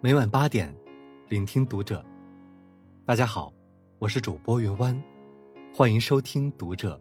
[0.00, 0.72] 每晚八点，
[1.28, 2.04] 聆听读者。
[3.04, 3.52] 大家好，
[3.98, 4.96] 我是主播云湾，
[5.74, 7.00] 欢迎收听读者。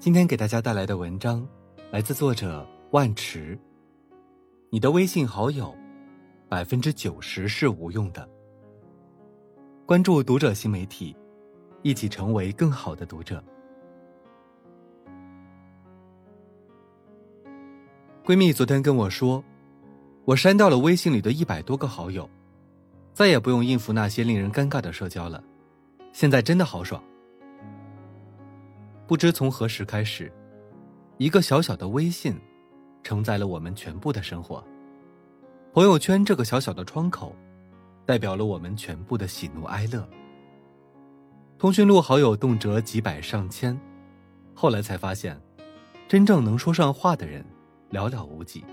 [0.00, 1.46] 今天给大家带来的文章
[1.92, 3.56] 来自作者万池。
[4.70, 5.72] 你的微信好友，
[6.48, 8.28] 百分之九十是无用的。
[9.86, 11.16] 关注读者新媒体，
[11.82, 13.40] 一起成为更好的读者。
[18.24, 19.44] 闺蜜昨天跟我说。
[20.24, 22.28] 我删掉了微信里的一百多个好友，
[23.12, 25.42] 再也不用应付那些令人尴尬的社交了。
[26.12, 27.02] 现在真的好爽。
[29.06, 30.32] 不知从何时开始，
[31.18, 32.38] 一个小小的微信，
[33.02, 34.62] 承载了我们全部的生活。
[35.72, 37.34] 朋友圈这个小小的窗口，
[38.06, 40.08] 代表了我们全部的喜怒哀乐。
[41.58, 43.78] 通讯录好友动辄几百上千，
[44.54, 45.40] 后来才发现，
[46.06, 47.44] 真正能说上话的人，
[47.90, 48.64] 寥寥无几。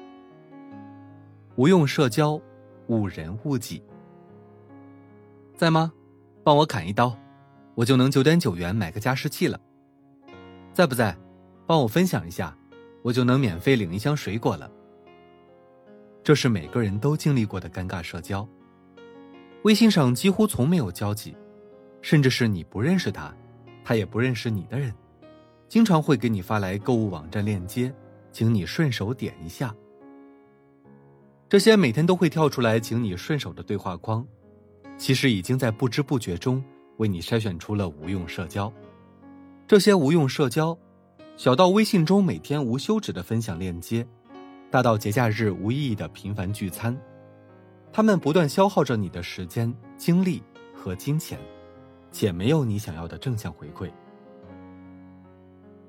[1.55, 2.39] 无用社交，
[2.87, 3.83] 误人误己。
[5.55, 5.91] 在吗？
[6.43, 7.15] 帮我砍一刀，
[7.75, 9.59] 我就能九点九元买个加湿器了。
[10.73, 11.15] 在不在？
[11.67, 12.57] 帮我分享一下，
[13.03, 14.71] 我就能免费领一箱水果了。
[16.23, 18.47] 这是每个人都经历过的尴尬社交。
[19.63, 21.35] 微信上几乎从没有交集，
[22.01, 23.35] 甚至是你不认识他，
[23.83, 24.93] 他也不认识你的人，
[25.67, 27.93] 经常会给你发来购物网站链接，
[28.31, 29.75] 请你顺手点一下。
[31.49, 34.23] 这些每天都会跳出来请你顺手的对话框，
[34.99, 36.63] 其实已经在不知不觉中
[36.97, 38.71] 为你筛选出了无用社交。
[39.67, 40.77] 这些无用社交，
[41.37, 44.05] 小到微信中每天无休止的分享链接，
[44.69, 46.95] 大到节假日无意义的频繁聚餐，
[47.91, 51.39] 他们不断消耗着你的时间、精力和金钱，
[52.11, 53.89] 且没有你想要的正向回馈。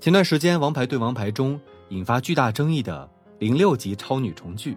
[0.01, 3.07] 前段时间，《王牌对王牌》中引发巨大争议的
[3.39, 4.75] 零六级超女重聚。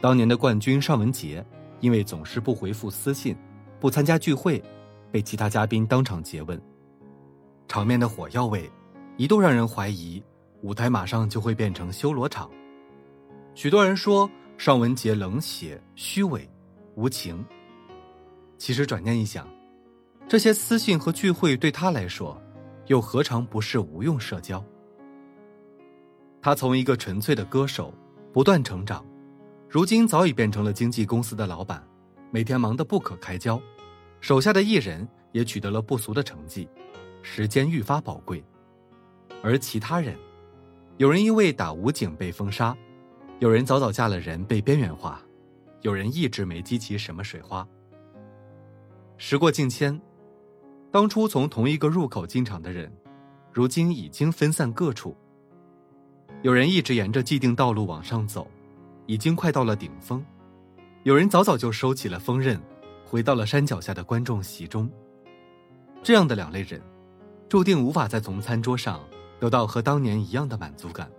[0.00, 1.44] 当年的冠军尚雯婕，
[1.80, 3.36] 因为总是不回复私信、
[3.80, 4.62] 不参加聚会，
[5.10, 6.60] 被其他嘉宾当场诘问，
[7.66, 8.70] 场面的火药味，
[9.16, 10.22] 一度让人怀疑
[10.62, 12.50] 舞台马上就会变成修罗场。
[13.54, 16.48] 许多人说尚雯婕冷血、虚伪、
[16.94, 17.44] 无情。
[18.58, 19.48] 其实转念一想，
[20.28, 22.40] 这些私信和聚会对他来说，
[22.86, 24.62] 又何尝不是无用社交？
[26.42, 27.92] 他从一个纯粹的歌手，
[28.32, 29.04] 不断成长。
[29.68, 31.82] 如今早已变成了经纪公司的老板，
[32.30, 33.60] 每天忙得不可开交，
[34.20, 36.68] 手下的艺人也取得了不俗的成绩，
[37.20, 38.42] 时间愈发宝贵。
[39.42, 40.16] 而其他人，
[40.98, 42.76] 有人因为打武警被封杀，
[43.40, 45.20] 有人早早嫁了人被边缘化，
[45.82, 47.66] 有人一直没激起什么水花。
[49.18, 50.00] 时过境迁，
[50.92, 52.90] 当初从同一个入口进场的人，
[53.52, 55.16] 如今已经分散各处。
[56.42, 58.46] 有人一直沿着既定道路往上走。
[59.06, 60.24] 已经快到了顶峰，
[61.04, 62.60] 有人早早就收起了锋刃，
[63.04, 64.90] 回到了山脚下的观众席中。
[66.02, 66.80] 这样的两类人，
[67.48, 69.00] 注定无法再从餐桌上
[69.38, 71.10] 得到和当年一样的满足感。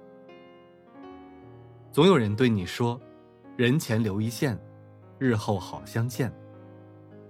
[1.91, 2.99] 总有人对你说
[3.57, 4.57] ：“人前留一线，
[5.17, 6.31] 日后好相见。”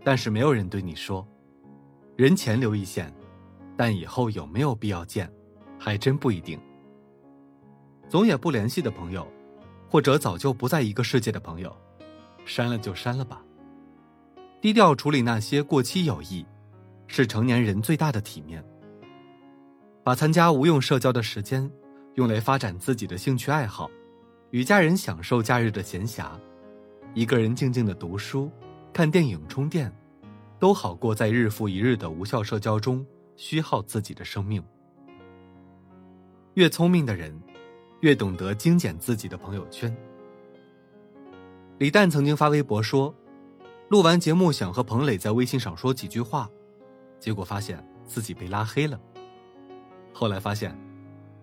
[0.04, 1.26] 但是没有人对你说
[2.18, 3.14] ：“人前留一线，
[3.76, 5.32] 但以后有没有必要见，
[5.78, 6.60] 还真不一定。”
[8.10, 9.28] 总也不联系的朋友。
[9.90, 11.76] 或者早就不在一个世界的朋友，
[12.46, 13.42] 删了就删了吧。
[14.60, 16.46] 低调处理那些过期友谊，
[17.08, 18.64] 是成年人最大的体面。
[20.04, 21.70] 把参加无用社交的时间，
[22.16, 23.90] 用来发展自己的兴趣爱好，
[24.52, 26.32] 与家人享受假日的闲暇，
[27.14, 28.52] 一个人静静的读书、
[28.92, 29.94] 看电影、充电，
[30.60, 33.06] 都好过在日复一日的无效社交中
[33.36, 34.64] 虚耗自己的生命。
[36.56, 37.34] 越聪明的人。
[38.02, 39.96] 越懂得精简自己的朋友圈。
[41.80, 43.14] 李诞曾经发微博说，
[43.90, 46.50] 录完节目想和彭磊在微信上说几句话，
[47.20, 49.00] 结果发现自己被拉黑了。
[50.14, 50.78] 后来发现，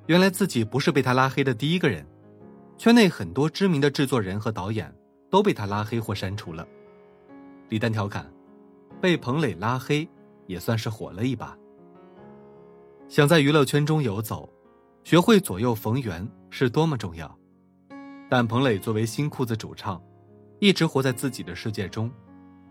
[0.07, 2.07] 原来自己不是被他拉黑的第一个人，
[2.77, 4.95] 圈内很多知名的制作人和导演
[5.31, 6.67] 都被他拉黑或删除了。
[7.69, 8.33] 李诞调侃，
[9.01, 10.09] 被彭磊拉黑
[10.47, 11.57] 也算是火了一把。
[13.09, 14.49] 想在娱乐圈中游走。
[15.05, 17.39] 学会左右逢源是多么重要，
[18.31, 20.03] 但彭磊作为新裤子主唱，
[20.61, 22.11] 一直活在自己的世界中，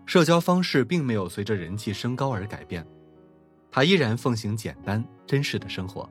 [0.04, 2.84] 社交方式并没有随着人气升高而改变，
[3.70, 6.10] 他依然奉行简单真实的生活，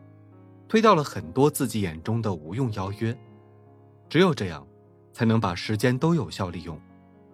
[0.70, 3.14] 推掉了很多自己眼中的无用邀约，
[4.08, 4.66] 只有这样，
[5.12, 6.80] 才能把时间都有效利用，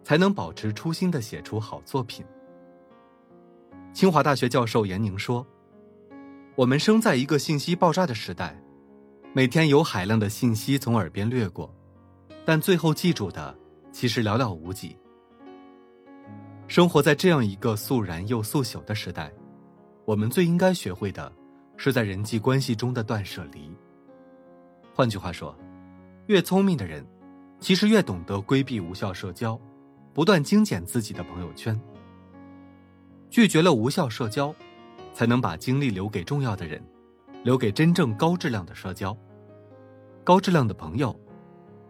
[0.03, 2.25] 才能保持初心的写出好作品。
[3.93, 5.45] 清华大学教授严宁说
[6.57, 8.59] ：“我们生在一个信息爆炸的时代。”
[9.31, 11.71] 每天有海量的信息从耳边掠过，
[12.43, 13.55] 但最后记住的
[13.91, 14.97] 其实寥寥无几，
[16.67, 19.31] 生活在这样一个肃然又速朽的时代，
[20.03, 21.31] 我们最应该学会的，
[21.77, 23.71] 是在人际关系中的断舍离。
[24.95, 25.55] 换句话说，
[26.25, 27.05] 越聪明的人，
[27.59, 29.59] 其实越懂得规避无效社交，
[30.11, 31.79] 不断精简自己的朋友圈。
[33.29, 34.53] 拒绝了无效社交，
[35.13, 36.83] 才能把精力留给重要的人，
[37.43, 39.15] 留给真正高质量的社交。
[40.23, 41.17] 高质量的朋友，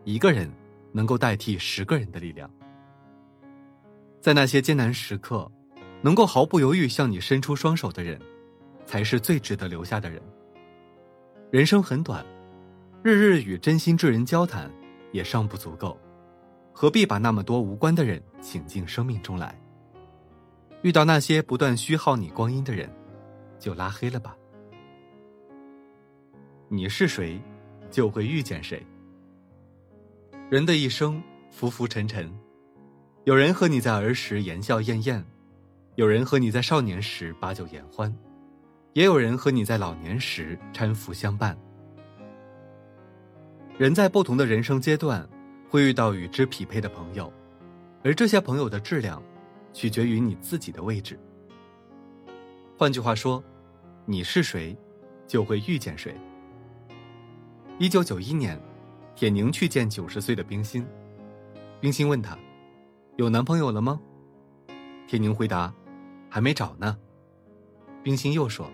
[0.03, 0.49] 一个人
[0.91, 2.49] 能够代替十个人的力量。
[4.21, 5.49] 在那些艰难时刻，
[6.01, 8.19] 能够毫不犹豫向你伸出双手的人，
[8.85, 10.21] 才是最值得留下的人。
[11.51, 12.25] 人生很短，
[13.01, 14.71] 日日与真心之人交谈，
[15.11, 15.97] 也尚不足够，
[16.71, 19.59] 何必把那么多无关的人请进生命中来？
[20.81, 22.89] 遇到那些不断虚耗你光阴的人，
[23.57, 24.35] 就拉黑了吧。
[26.71, 27.41] 你是谁，
[27.89, 28.85] 就会遇见谁。
[30.51, 31.19] 人的一生
[31.49, 32.31] 浮浮沉沉。
[33.23, 35.25] 有人和你在儿时言笑晏晏，
[35.95, 38.15] 有人和你在少年时把酒言欢，
[38.93, 41.57] 也有人和你在老年时搀扶相伴。
[43.79, 45.27] 人在不同的人生阶段，
[45.69, 47.33] 会遇到与之匹配的朋友，
[48.03, 49.19] 而这些朋友的质量，
[49.73, 51.19] 取决于你自己的位置。
[52.77, 53.43] 换句话说，
[54.05, 54.77] 你是谁，
[55.25, 56.15] 就会遇见谁。
[57.81, 58.61] 一九九一年，
[59.15, 60.85] 铁凝去见九十岁的冰心，
[61.79, 62.37] 冰心问他。
[63.15, 63.97] 有男朋友了吗？
[65.07, 65.73] 铁凝回答
[66.29, 66.97] ：“还没找呢。”
[68.03, 68.69] 冰心又说：“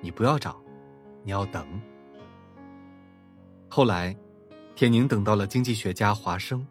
[0.00, 0.58] 你不要找，
[1.22, 1.66] 你要等。”
[3.68, 4.16] 后来，
[4.74, 6.66] 铁凝等到了经济学家华生。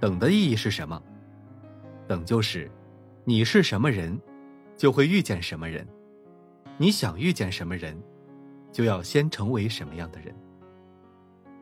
[0.00, 1.02] 等的意义是什么？
[2.08, 2.70] 等就是，
[3.24, 4.18] 你是什么人，
[4.78, 5.84] 就会遇见什么人；
[6.78, 8.02] 你想遇见什么人，
[8.76, 10.36] 就要先成为什么样的人。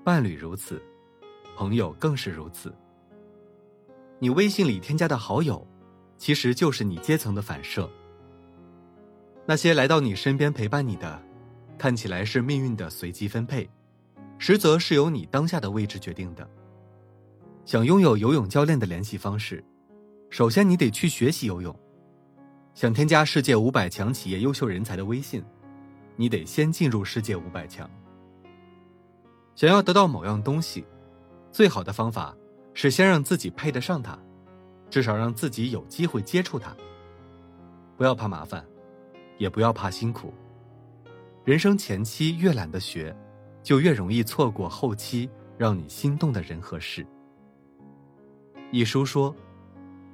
[0.03, 0.83] 伴侣如此，
[1.57, 2.75] 朋友更是如此。
[4.19, 5.65] 你微信里添加的好友，
[6.19, 7.89] 其实就是你阶层的反射。
[9.47, 11.23] 那些来到你身边陪伴你的，
[11.79, 13.71] 看起来是命运的随机分配，
[14.37, 16.45] 实则是由你当下的位置决定的。
[17.65, 19.65] 想拥有游泳教练的联系方式，
[20.31, 21.73] 首先你得去学习游泳；
[22.75, 25.45] 想添加世界五百强企业优秀人才的微信，
[26.17, 27.89] 你得先进入世界五百强。
[29.55, 30.85] 想要得到某样东西，
[31.53, 32.35] 最好的方法。
[32.77, 34.19] 是先让自己配得上它，
[34.91, 36.77] 至少让自己有机会接触它。
[37.97, 38.67] 不要怕麻烦，
[39.39, 40.35] 也不要怕辛苦。
[41.45, 43.17] 人生前期越懒得学，
[43.63, 47.07] 就越容易错过后期让你心动的人和事。
[48.73, 49.33] 一书说：“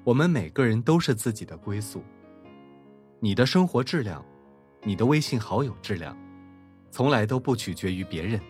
[0.05, 2.05] 我们每个人都是自己的归宿。
[3.20, 4.23] 你的生活质量，
[4.82, 6.17] 你的微信好友质量，
[6.91, 8.41] 从来都不取决于别人，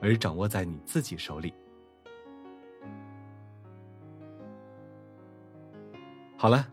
[0.00, 1.52] 而掌握在你自己手里。”
[6.36, 6.66] 好了，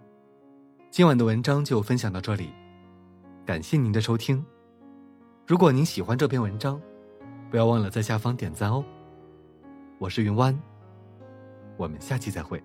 [0.90, 2.52] 今晚的文章就分享到这里，
[3.46, 4.44] 感谢您的收听。
[5.46, 6.82] 如果您喜欢这篇文章，
[7.52, 8.84] 不要忘了在下方点赞哦。
[10.00, 10.58] 我是云湾，
[11.76, 12.64] 我们下期再会。